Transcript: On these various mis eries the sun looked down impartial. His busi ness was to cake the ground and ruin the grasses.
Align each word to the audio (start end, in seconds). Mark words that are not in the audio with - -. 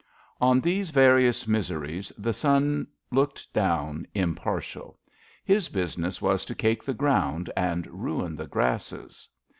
On 0.41 0.59
these 0.59 0.89
various 0.89 1.47
mis 1.47 1.69
eries 1.69 2.11
the 2.17 2.33
sun 2.33 2.87
looked 3.11 3.53
down 3.53 4.07
impartial. 4.15 4.97
His 5.45 5.69
busi 5.69 5.99
ness 5.99 6.19
was 6.19 6.43
to 6.45 6.55
cake 6.55 6.83
the 6.83 6.95
ground 6.95 7.51
and 7.55 7.85
ruin 7.85 8.35
the 8.35 8.47
grasses. 8.47 9.29